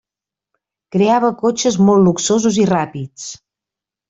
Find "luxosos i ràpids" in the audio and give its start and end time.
2.09-3.29